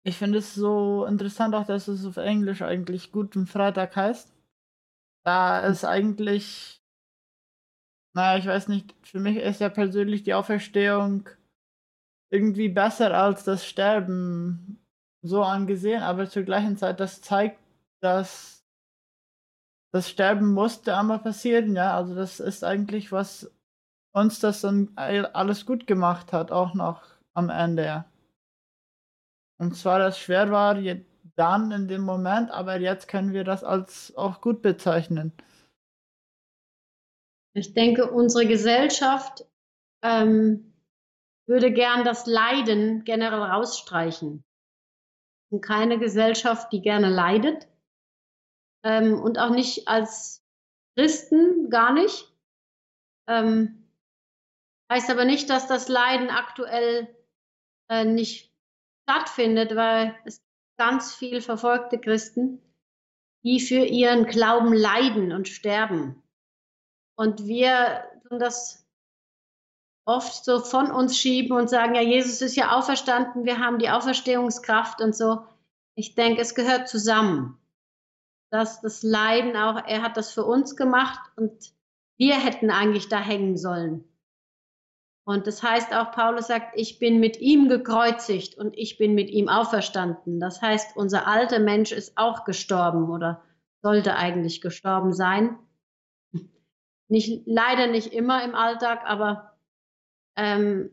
[0.05, 4.33] ich finde es so interessant auch, dass es auf Englisch eigentlich Guten Freitag heißt.
[5.25, 6.81] Da ist eigentlich,
[8.15, 11.29] naja, ich weiß nicht, für mich ist ja persönlich die Auferstehung
[12.31, 14.79] irgendwie besser als das Sterben
[15.21, 17.59] so angesehen, aber zur gleichen Zeit, das zeigt,
[18.01, 18.63] dass
[19.91, 23.51] das Sterben musste einmal passieren, ja, also das ist eigentlich was
[24.13, 28.05] uns das dann alles gut gemacht hat, auch noch am Ende.
[29.59, 30.75] Und zwar, das schwer war
[31.35, 35.33] dann in dem Moment, aber jetzt können wir das als auch gut bezeichnen.
[37.53, 39.45] Ich denke, unsere Gesellschaft
[40.03, 40.73] ähm,
[41.47, 44.43] würde gern das Leiden generell rausstreichen.
[45.51, 47.67] Und keine Gesellschaft, die gerne leidet.
[48.83, 50.43] Ähm, und auch nicht als
[50.95, 52.33] Christen, gar nicht.
[53.27, 53.78] Ähm,
[54.91, 57.07] Heißt aber nicht, dass das Leiden aktuell
[57.89, 58.51] äh, nicht
[59.03, 60.43] stattfindet, weil es
[60.77, 62.61] ganz viel verfolgte Christen,
[63.43, 66.23] die für ihren Glauben leiden und sterben.
[67.15, 68.87] Und wir tun das
[70.05, 73.89] oft so von uns schieben und sagen, ja, Jesus ist ja auferstanden, wir haben die
[73.89, 75.45] Auferstehungskraft und so.
[75.95, 77.59] Ich denke, es gehört zusammen.
[78.51, 81.71] Dass das Leiden auch, er hat das für uns gemacht und
[82.17, 84.08] wir hätten eigentlich da hängen sollen.
[85.29, 89.29] Und das heißt auch, Paulus sagt, ich bin mit ihm gekreuzigt und ich bin mit
[89.29, 90.39] ihm auferstanden.
[90.39, 93.43] Das heißt, unser alter Mensch ist auch gestorben oder
[93.83, 95.55] sollte eigentlich gestorben sein.
[97.09, 99.55] Nicht, leider nicht immer im Alltag, aber
[100.35, 100.89] ähm,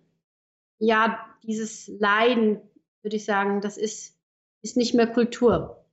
[0.80, 2.60] ja, dieses Leiden,
[3.00, 4.20] würde ich sagen, das ist,
[4.60, 5.86] ist nicht mehr Kultur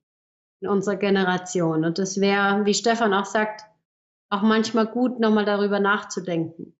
[0.59, 1.85] in unserer Generation.
[1.85, 3.61] Und das wäre, wie Stefan auch sagt,
[4.29, 6.75] auch manchmal gut, nochmal darüber nachzudenken.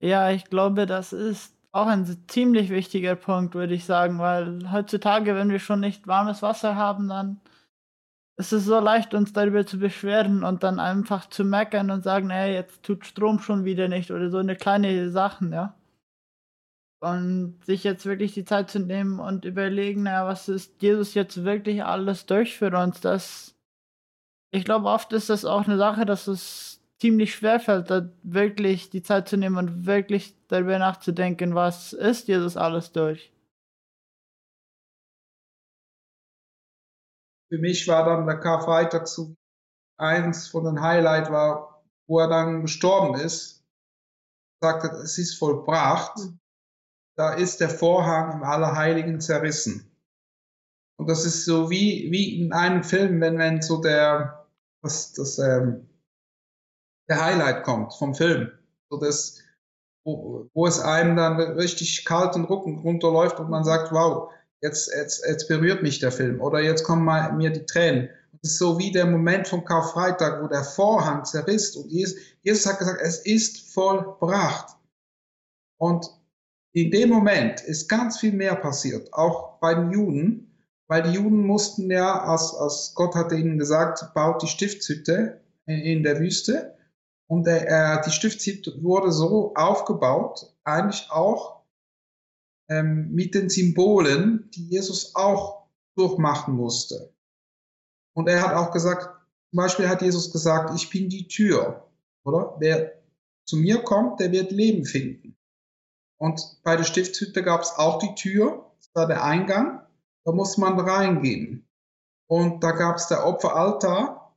[0.00, 5.34] Ja, ich glaube, das ist auch ein ziemlich wichtiger Punkt, würde ich sagen, weil heutzutage,
[5.34, 7.40] wenn wir schon nicht warmes Wasser haben, dann
[8.36, 12.30] ist es so leicht, uns darüber zu beschweren und dann einfach zu meckern und sagen,
[12.30, 15.74] ey, jetzt tut Strom schon wieder nicht oder so eine kleine Sachen, ja.
[17.00, 21.44] Und sich jetzt wirklich die Zeit zu nehmen und überlegen, naja, was ist Jesus jetzt
[21.44, 23.00] wirklich alles durch für uns?
[23.00, 23.56] Das,
[24.52, 28.90] ich glaube, oft ist das auch eine Sache, dass es ziemlich schwer fällt, da wirklich
[28.90, 33.32] die Zeit zu nehmen und wirklich darüber nachzudenken, was ist Jesus alles durch.
[37.50, 39.34] Für mich war dann der Karfreitag so
[39.96, 43.64] eins von den Highlights war, wo er dann gestorben ist,
[44.60, 46.16] sagte, es ist vollbracht.
[46.18, 46.38] Mhm.
[47.16, 49.90] Da ist der Vorhang im Allerheiligen zerrissen.
[50.98, 54.46] Und das ist so wie, wie in einem Film, wenn, wenn so der,
[54.82, 55.88] das, das, ähm,
[57.08, 58.50] der Highlight kommt vom Film.
[58.90, 59.38] So das,
[60.04, 64.90] wo, wo es einem dann richtig kalt den Rücken runterläuft und man sagt, wow, jetzt,
[64.94, 68.10] jetzt, jetzt berührt mich der Film oder jetzt kommen mal mir die Tränen.
[68.32, 72.66] Das ist so wie der Moment vom Karfreitag, wo der Vorhang zerrisst und Jesus, Jesus
[72.66, 74.76] hat gesagt, es ist vollbracht.
[75.78, 76.06] Und
[76.72, 80.48] in dem Moment ist ganz viel mehr passiert, auch bei den Juden,
[80.86, 85.78] weil die Juden mussten ja, als, als Gott hatte ihnen gesagt, baut die Stiftshütte in,
[85.78, 86.77] in der Wüste.
[87.28, 91.62] Und der, äh, die Stiftshütte wurde so aufgebaut, eigentlich auch
[92.68, 97.12] ähm, mit den Symbolen, die Jesus auch durchmachen musste.
[98.14, 99.02] Und er hat auch gesagt,
[99.50, 101.88] zum Beispiel hat Jesus gesagt, ich bin die Tür,
[102.24, 102.56] oder?
[102.58, 102.94] Wer
[103.46, 105.36] zu mir kommt, der wird Leben finden.
[106.18, 109.82] Und bei der Stiftshütte gab es auch die Tür, das war der Eingang,
[110.24, 111.66] da muss man reingehen.
[112.26, 114.36] Und da gab es der Opferaltar,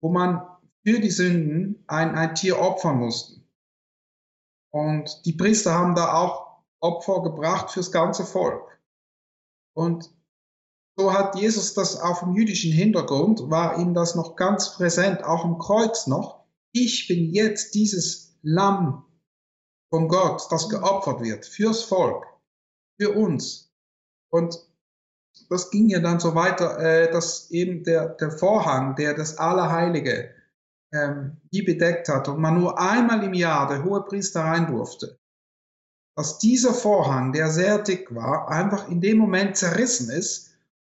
[0.00, 0.42] wo man
[0.84, 3.40] für die Sünden ein, ein Tier opfern musste.
[4.70, 8.80] Und die Priester haben da auch Opfer gebracht fürs ganze Volk.
[9.74, 10.10] Und
[10.96, 15.44] so hat Jesus das auf dem jüdischen Hintergrund, war ihm das noch ganz präsent, auch
[15.44, 16.44] im Kreuz noch.
[16.72, 19.04] Ich bin jetzt dieses Lamm
[19.90, 22.26] von Gott, das geopfert wird fürs Volk,
[22.98, 23.72] für uns.
[24.30, 24.58] Und
[25.48, 30.34] das ging ja dann so weiter, äh, dass eben der, der Vorhang, der das Allerheilige
[30.92, 35.18] ähm, die bedeckt hat und man nur einmal im Jahr der hohe Priester rein durfte,
[36.16, 40.50] dass dieser Vorhang, der sehr dick war, einfach in dem Moment zerrissen ist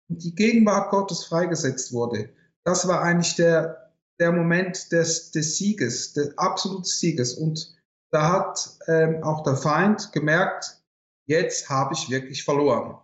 [0.09, 2.31] und die Gegenwart Gottes freigesetzt wurde.
[2.65, 7.35] Das war eigentlich der, der Moment des, des Sieges, des absoluten Sieges.
[7.35, 7.77] Und
[8.11, 10.83] da hat ähm, auch der Feind gemerkt,
[11.27, 12.99] jetzt habe ich wirklich verloren.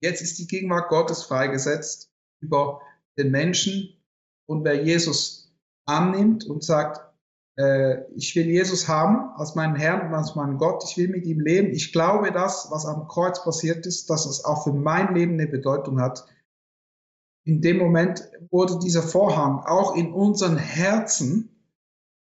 [0.00, 2.80] Jetzt ist die Gegenwart Gottes freigesetzt über
[3.18, 3.96] den Menschen
[4.46, 5.47] und wer Jesus
[5.88, 7.00] annimmt und sagt,
[7.56, 11.24] äh, ich will Jesus haben als meinen Herrn und als meinen Gott, ich will mit
[11.26, 15.14] ihm leben, ich glaube das, was am Kreuz passiert ist, dass es auch für mein
[15.14, 16.26] Leben eine Bedeutung hat.
[17.44, 21.54] In dem Moment wurde dieser Vorhang auch in unseren Herzen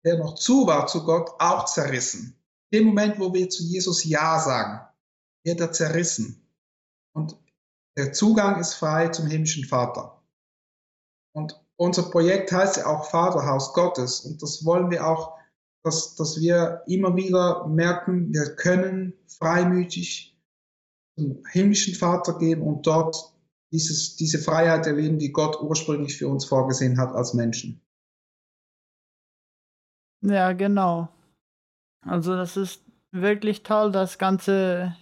[0.06, 2.36] der noch zu war zu Gott, auch zerrissen.
[2.72, 4.88] In dem Moment, wo wir zu Jesus Ja sagen,
[5.44, 6.48] wird er zerrissen.
[7.14, 7.38] Und
[7.98, 10.22] der Zugang ist frei zum himmlischen Vater.
[11.34, 14.22] Und unser Projekt heißt ja auch Vaterhaus Gottes.
[14.22, 15.38] Und das wollen wir auch,
[15.84, 20.38] dass, dass wir immer wieder merken, wir können freimütig
[21.18, 23.34] zum himmlischen Vater gehen und dort
[23.72, 27.82] dieses, diese Freiheit erleben, die Gott ursprünglich für uns vorgesehen hat als Menschen.
[30.22, 31.08] Ja, genau.
[32.02, 34.98] Also das ist wirklich toll, das Ganze,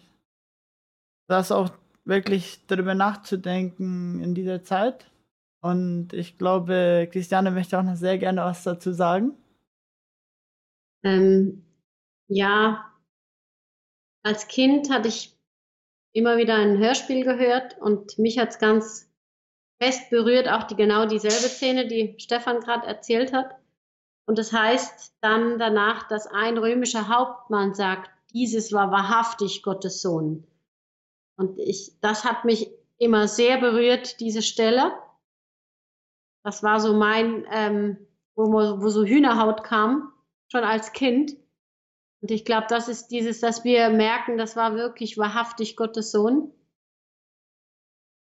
[1.28, 1.72] das auch
[2.06, 5.10] wirklich darüber nachzudenken in dieser Zeit.
[5.62, 9.36] Und ich glaube, Christiane möchte auch noch sehr gerne was dazu sagen.
[11.04, 11.66] Ähm,
[12.28, 12.94] ja,
[14.24, 15.38] als Kind hatte ich
[16.14, 19.10] immer wieder ein Hörspiel gehört und mich hat es ganz
[19.82, 23.56] fest berührt, auch die genau dieselbe Szene, die Stefan gerade erzählt hat.
[24.28, 30.46] Und das heißt dann danach, dass ein römischer Hauptmann sagt, dieses war wahrhaftig Gottes Sohn.
[31.38, 34.92] Und ich, das hat mich immer sehr berührt, diese Stelle.
[36.44, 37.98] Das war so mein, ähm,
[38.36, 40.14] wo, wo so Hühnerhaut kam,
[40.52, 41.36] schon als Kind.
[42.22, 46.54] Und ich glaube, das ist dieses, dass wir merken, das war wirklich wahrhaftig Gottes Sohn.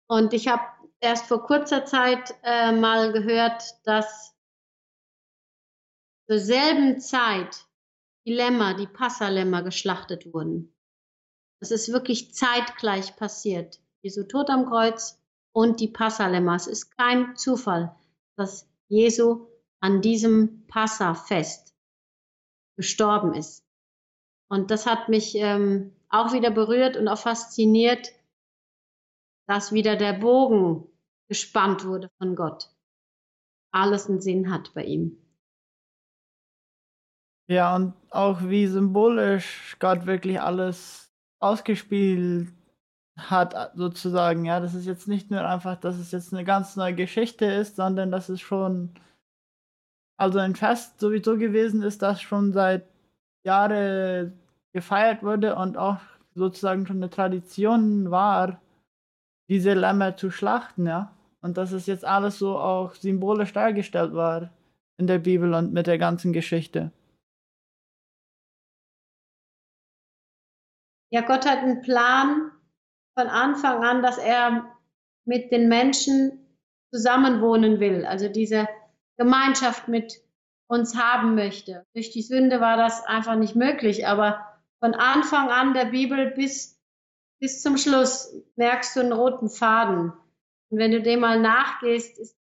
[0.09, 0.63] Und ich habe
[1.01, 4.37] erst vor kurzer Zeit äh, mal gehört, dass
[6.29, 7.67] zur selben Zeit
[8.27, 10.75] die Lämmer, die Passalämmer geschlachtet wurden.
[11.61, 13.81] Das ist wirklich zeitgleich passiert.
[14.03, 15.21] Jesu Tod am Kreuz
[15.53, 16.55] und die Passalämmer.
[16.55, 17.95] Es ist kein Zufall,
[18.41, 19.47] dass Jesu
[19.81, 21.75] an diesem Passafest
[22.77, 23.65] gestorben ist.
[24.49, 28.09] Und das hat mich ähm, auch wieder berührt und auch fasziniert,
[29.47, 30.89] dass wieder der Bogen
[31.29, 32.71] gespannt wurde von Gott.
[33.73, 35.17] Alles einen Sinn hat bei ihm.
[37.49, 42.49] Ja, und auch wie symbolisch Gott wirklich alles ausgespielt
[43.29, 44.45] hat, sozusagen.
[44.45, 47.77] Ja, das ist jetzt nicht nur einfach, dass es jetzt eine ganz neue Geschichte ist,
[47.77, 48.95] sondern dass es schon,
[50.17, 52.87] also ein Fest sowieso gewesen ist, das schon seit
[53.45, 54.39] Jahren
[54.73, 55.99] gefeiert wurde und auch
[56.35, 58.61] sozusagen schon eine Tradition war,
[59.49, 61.15] diese Lämmer zu schlachten, ja.
[61.43, 64.51] Und dass es jetzt alles so auch symbolisch dargestellt war
[64.99, 66.93] in der Bibel und mit der ganzen Geschichte.
[71.13, 72.53] Ja, Gott hat einen Plan
[73.15, 74.77] von Anfang an, dass er
[75.25, 76.41] mit den Menschen
[76.93, 78.69] zusammenwohnen will, also diese
[79.17, 80.23] Gemeinschaft mit
[80.67, 81.85] uns haben möchte.
[81.95, 84.47] Durch die Sünde war das einfach nicht möglich, aber
[84.79, 86.79] von Anfang an der Bibel bis,
[87.39, 90.13] bis zum Schluss merkst du einen roten Faden.
[90.71, 92.37] Und wenn du dem mal nachgehst, ist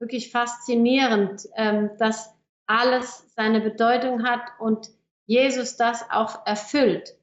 [0.00, 2.34] wirklich faszinierend, ähm, dass
[2.66, 4.90] alles seine Bedeutung hat und
[5.26, 7.16] Jesus das auch erfüllt.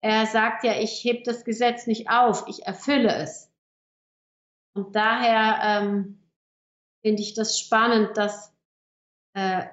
[0.00, 3.50] Er sagt ja, ich heb das Gesetz nicht auf, ich erfülle es.
[4.74, 6.22] Und daher ähm,
[7.02, 8.54] finde ich das spannend, dass
[9.34, 9.64] äh,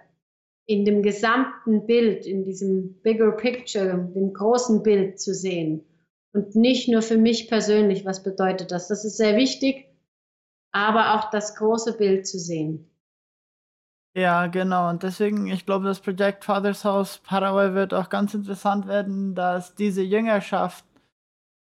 [0.68, 5.86] in dem gesamten Bild, in diesem bigger picture, dem großen Bild zu sehen
[6.34, 8.88] und nicht nur für mich persönlich, was bedeutet das?
[8.88, 9.86] Das ist sehr wichtig,
[10.72, 12.90] aber auch das große Bild zu sehen.
[14.18, 14.90] Ja, genau.
[14.90, 19.76] Und deswegen, ich glaube, das Projekt Father's House Paraguay wird auch ganz interessant werden, dass
[19.76, 20.86] diese Jüngerschaft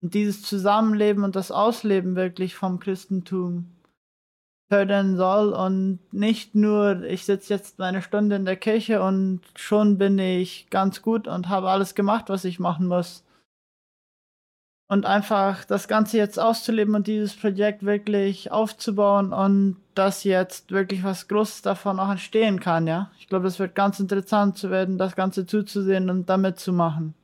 [0.02, 3.72] und dieses Zusammenleben und das Ausleben wirklich vom Christentum
[4.70, 9.98] fördern soll und nicht nur, ich sitze jetzt eine Stunde in der Kirche und schon
[9.98, 13.25] bin ich ganz gut und habe alles gemacht, was ich machen muss,
[14.88, 21.04] und einfach das Ganze jetzt auszuleben und dieses Projekt wirklich aufzubauen und dass jetzt wirklich
[21.04, 23.12] was Großes davon auch entstehen kann, ja.
[23.20, 27.16] Ich glaube, das wird ganz interessant zu werden, das Ganze zuzusehen und damit zu machen.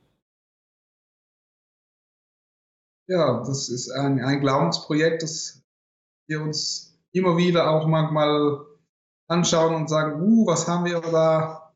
[3.08, 5.62] Ja, das ist ein, ein Glaubensprojekt, das
[6.28, 8.64] wir uns immer wieder auch manchmal
[9.28, 11.74] anschauen und sagen, uh, was haben wir da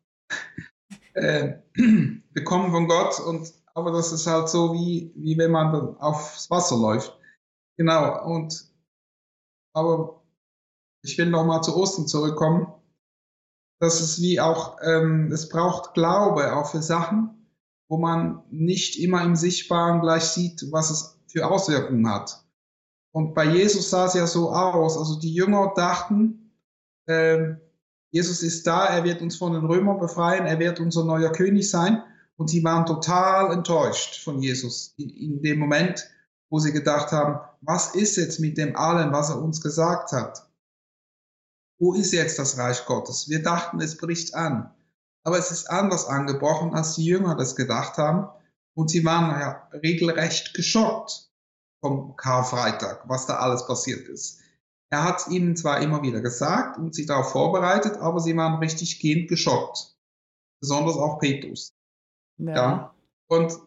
[1.15, 1.59] äh,
[2.33, 6.79] bekommen von Gott und aber das ist halt so, wie, wie wenn man aufs Wasser
[6.79, 7.15] läuft.
[7.77, 8.73] Genau, und
[9.75, 10.23] aber
[11.03, 12.73] ich will nochmal zu Ostern zurückkommen.
[13.79, 17.53] Das ist wie auch, ähm, es braucht Glaube auch für Sachen,
[17.91, 22.43] wo man nicht immer im Sichtbaren gleich sieht, was es für Auswirkungen hat.
[23.13, 24.97] Und bei Jesus sah es ja so aus.
[24.97, 26.51] Also die Jünger dachten,
[27.05, 27.57] äh,
[28.11, 31.69] Jesus ist da, er wird uns von den Römern befreien, er wird unser neuer König
[31.69, 32.03] sein.
[32.37, 36.09] Und sie waren total enttäuscht von Jesus in, in dem Moment,
[36.51, 40.49] wo sie gedacht haben, was ist jetzt mit dem allen, was er uns gesagt hat?
[41.79, 43.29] Wo ist jetzt das Reich Gottes?
[43.29, 44.73] Wir dachten, es bricht an.
[45.25, 48.29] Aber es ist anders angebrochen, als die Jünger das gedacht haben.
[48.75, 51.31] Und sie waren ja regelrecht geschockt
[51.81, 54.41] vom Karfreitag, was da alles passiert ist.
[54.91, 59.01] Er hat ihnen zwar immer wieder gesagt und sie darauf vorbereitet, aber sie waren richtig
[59.01, 59.97] gehend geschockt.
[60.61, 61.76] Besonders auch Petrus.
[62.39, 62.55] Ja.
[62.55, 62.95] ja.
[63.29, 63.59] Und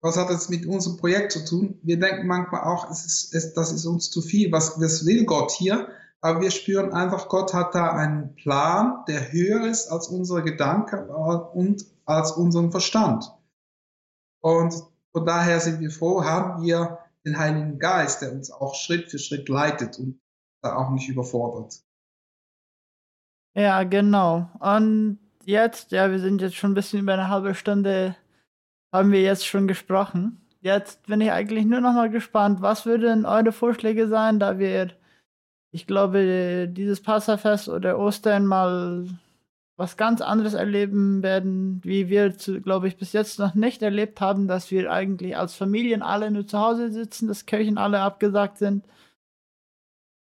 [0.00, 1.78] was hat das mit unserem Projekt zu tun?
[1.82, 4.52] Wir denken manchmal auch, es ist, es, das ist uns zu viel.
[4.52, 5.88] Was, was will Gott hier?
[6.20, 11.08] Aber wir spüren einfach, Gott hat da einen Plan, der höher ist als unsere Gedanken
[11.10, 13.32] und als unseren Verstand.
[14.40, 14.74] Und
[15.12, 19.18] von daher sind wir froh, haben wir den Heiligen Geist, der uns auch Schritt für
[19.18, 20.20] Schritt leitet und
[20.62, 21.80] da auch nicht überfordert.
[23.54, 24.48] Ja, genau.
[24.60, 25.18] Und
[25.48, 28.14] jetzt, ja, wir sind jetzt schon ein bisschen über eine halbe Stunde,
[28.92, 30.40] haben wir jetzt schon gesprochen.
[30.60, 34.90] Jetzt bin ich eigentlich nur noch mal gespannt, was würden eure Vorschläge sein, da wir,
[35.72, 39.06] ich glaube, dieses Passafest oder Ostern mal
[39.76, 44.48] was ganz anderes erleben werden, wie wir, glaube ich, bis jetzt noch nicht erlebt haben,
[44.48, 48.84] dass wir eigentlich als Familien alle nur zu Hause sitzen, dass Kirchen alle abgesagt sind.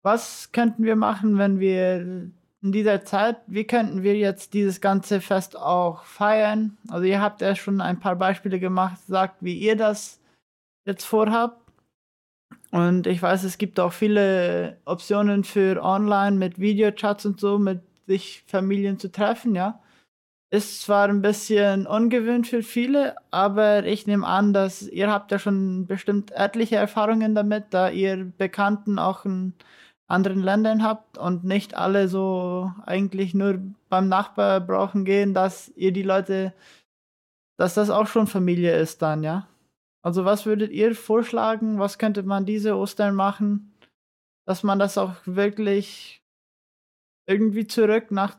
[0.02, 2.32] Was könnten wir machen, wenn wir
[2.64, 6.78] in dieser Zeit, wie könnten wir jetzt dieses ganze Fest auch feiern?
[6.88, 10.22] Also ihr habt ja schon ein paar Beispiele gemacht, sagt, wie ihr das
[10.86, 11.62] jetzt vorhabt.
[12.72, 17.82] Und ich weiß, es gibt auch viele Optionen für online mit Videochats und so, mit
[18.08, 19.82] sich Familien zu treffen, ja.
[20.50, 25.40] Ist zwar ein bisschen ungewöhnt für viele, aber ich nehme an, dass ihr habt ja
[25.40, 29.54] schon bestimmt etliche Erfahrungen damit, da ihr Bekannten auch ein
[30.08, 35.92] anderen Ländern habt und nicht alle so eigentlich nur beim Nachbar brauchen gehen, dass ihr
[35.92, 36.54] die Leute,
[37.58, 39.48] dass das auch schon Familie ist dann, ja?
[40.02, 41.80] Also was würdet ihr vorschlagen?
[41.80, 43.74] Was könnte man diese Ostern machen,
[44.46, 46.22] dass man das auch wirklich
[47.26, 48.36] irgendwie zurück nach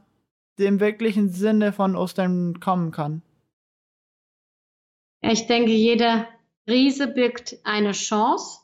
[0.59, 3.23] dem wirklichen Sinne von Ostern kommen kann?
[5.23, 6.29] ich denke, jeder
[6.67, 8.64] Krise birgt eine Chance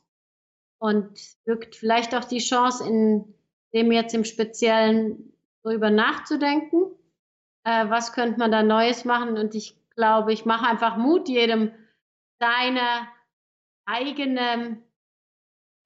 [0.81, 3.35] und birgt vielleicht auch die Chance, in
[3.75, 6.87] dem jetzt im Speziellen darüber nachzudenken,
[7.65, 9.37] äh, was könnte man da Neues machen.
[9.37, 11.73] Und ich glaube, ich mache einfach Mut, jedem
[12.41, 13.07] seine
[13.85, 14.83] eigene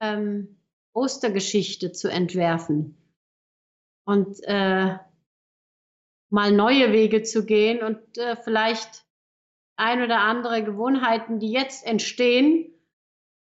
[0.00, 0.60] ähm,
[0.92, 2.96] Ostergeschichte zu entwerfen
[4.06, 4.96] und äh,
[6.30, 9.04] mal neue Wege zu gehen und äh, vielleicht
[9.76, 12.73] ein oder andere Gewohnheiten, die jetzt entstehen,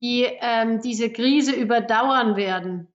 [0.01, 2.87] die ähm, diese Krise überdauern werden.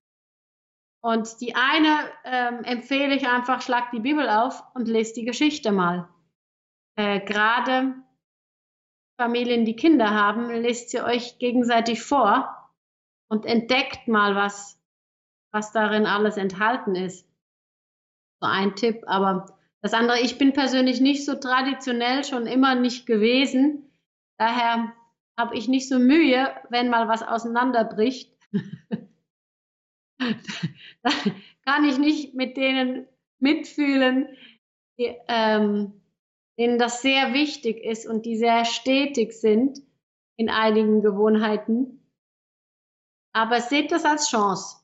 [1.05, 5.73] Und die eine ähm, empfehle ich einfach, schlag die Bibel auf und lest die Geschichte
[5.73, 6.09] mal.
[6.97, 7.95] Äh, Gerade
[9.21, 12.71] Familien, die Kinder haben, lest sie euch gegenseitig vor
[13.29, 14.81] und entdeckt mal, was,
[15.53, 17.29] was darin alles enthalten ist.
[18.41, 19.03] So ein Tipp.
[19.07, 23.91] Aber das andere, ich bin persönlich nicht so traditionell schon immer nicht gewesen.
[24.39, 24.93] Daher
[25.43, 28.33] habe ich nicht so Mühe, wenn mal was auseinanderbricht.
[31.65, 33.09] kann ich nicht mit denen
[33.41, 34.29] mitfühlen,
[34.99, 36.01] die, ähm,
[36.59, 39.81] denen das sehr wichtig ist und die sehr stetig sind
[40.37, 42.09] in einigen Gewohnheiten.
[43.33, 44.77] Aber seht das als Chance.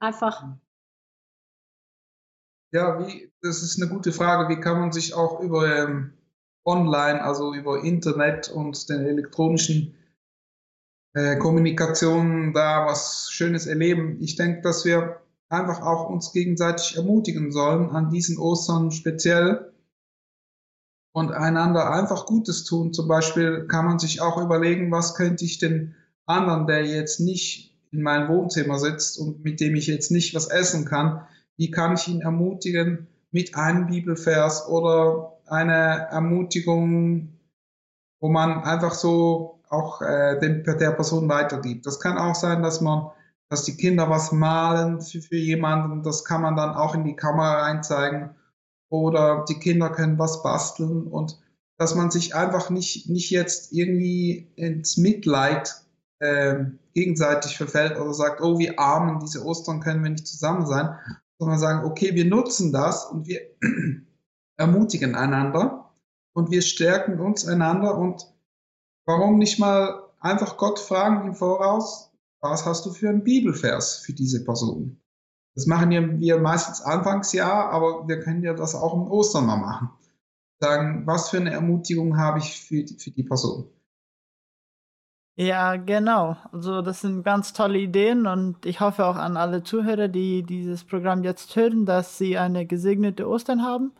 [0.00, 0.58] Einfach.
[2.72, 4.54] Ja, wie, das ist eine gute Frage.
[4.54, 6.12] Wie kann man sich auch über ähm,
[6.64, 9.94] online, also über Internet und den elektronischen
[11.14, 14.18] äh, Kommunikation da was Schönes erleben?
[14.20, 19.72] Ich denke, dass wir einfach auch uns gegenseitig ermutigen sollen, an diesen Ostern speziell
[21.12, 22.92] und einander einfach Gutes tun.
[22.92, 25.94] Zum Beispiel kann man sich auch überlegen, was könnte ich den
[26.26, 30.48] anderen, der jetzt nicht in meinem Wohnzimmer sitzt und mit dem ich jetzt nicht was
[30.48, 31.20] essen kann,
[31.56, 37.38] wie kann ich ihn ermutigen mit einem Bibelvers oder einer Ermutigung,
[38.20, 41.86] wo man einfach so auch äh, dem, der Person weitergibt.
[41.86, 43.10] Das kann auch sein, dass man
[43.54, 47.14] dass die Kinder was malen für, für jemanden, das kann man dann auch in die
[47.14, 48.30] Kamera reinzeigen.
[48.88, 51.40] Oder die Kinder können was basteln und
[51.78, 55.74] dass man sich einfach nicht, nicht jetzt irgendwie ins Mitleid
[56.20, 56.64] äh,
[56.94, 60.96] gegenseitig verfällt oder sagt, oh, wie armen diese Ostern können wir nicht zusammen sein,
[61.38, 63.40] sondern sagen, okay, wir nutzen das und wir
[64.56, 65.90] ermutigen einander
[66.32, 68.26] und wir stärken uns einander und
[69.06, 74.12] warum nicht mal einfach Gott fragen im Voraus, was hast du für einen Bibelvers für
[74.12, 75.00] diese Person?
[75.54, 75.90] Das machen
[76.20, 79.90] wir meistens Anfangsjahr, aber wir können ja das auch im Ostern mal machen.
[80.60, 83.70] Sagen, was für eine Ermutigung habe ich für die, für die Person?
[85.36, 86.36] Ja, genau.
[86.52, 90.84] Also das sind ganz tolle Ideen und ich hoffe auch an alle Zuhörer, die dieses
[90.84, 93.92] Programm jetzt hören, dass sie eine gesegnete Ostern haben.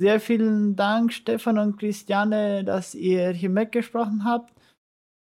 [0.00, 4.50] Sehr vielen Dank, Stefan und Christiane, dass ihr hier mitgesprochen habt.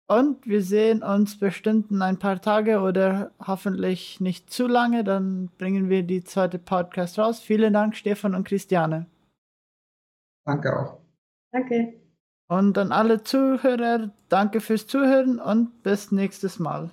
[0.09, 5.03] Und wir sehen uns bestimmt in ein paar Tage oder hoffentlich nicht zu lange.
[5.03, 7.39] Dann bringen wir die zweite Podcast raus.
[7.39, 9.05] Vielen Dank, Stefan und Christiane.
[10.43, 10.97] Danke auch.
[11.51, 11.93] Danke.
[12.47, 16.89] Und an alle Zuhörer, danke fürs Zuhören und bis nächstes Mal.